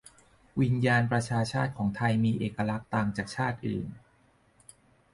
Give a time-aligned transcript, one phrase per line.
[0.61, 3.87] 'วิญญาณประชาชาติของไทยมีเอกลักษณ์ต่างจากชาติอื่น'